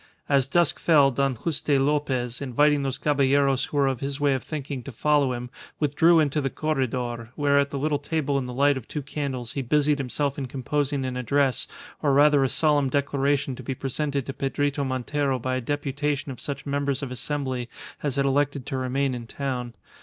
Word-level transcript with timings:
As 0.27 0.47
dusk 0.47 0.79
fell 0.79 1.11
Don 1.11 1.35
Juste 1.35 1.77
Lopez, 1.79 2.41
inviting 2.41 2.81
those 2.81 2.97
caballeros 2.97 3.65
who 3.65 3.77
were 3.77 3.85
of 3.85 3.99
his 3.99 4.19
way 4.19 4.33
of 4.33 4.41
thinking 4.41 4.81
to 4.81 4.91
follow 4.91 5.31
him, 5.33 5.51
withdrew 5.79 6.19
into 6.19 6.41
the 6.41 6.49
corredor, 6.49 7.29
where 7.35 7.59
at 7.59 7.71
a 7.71 7.77
little 7.77 7.99
table 7.99 8.39
in 8.39 8.47
the 8.47 8.51
light 8.55 8.77
of 8.77 8.87
two 8.87 9.03
candles 9.03 9.53
he 9.53 9.61
busied 9.61 9.99
himself 9.99 10.39
in 10.39 10.47
composing 10.47 11.05
an 11.05 11.17
address, 11.17 11.67
or 12.01 12.13
rather 12.13 12.43
a 12.43 12.49
solemn 12.49 12.89
declaration 12.89 13.55
to 13.55 13.61
be 13.61 13.75
presented 13.75 14.25
to 14.25 14.33
Pedrito 14.33 14.83
Montero 14.83 15.37
by 15.37 15.57
a 15.57 15.61
deputation 15.61 16.31
of 16.31 16.41
such 16.41 16.65
members 16.65 17.03
of 17.03 17.11
Assembly 17.11 17.69
as 18.01 18.15
had 18.15 18.25
elected 18.25 18.65
to 18.65 18.77
remain 18.77 19.13
in 19.13 19.27
town. 19.27 19.75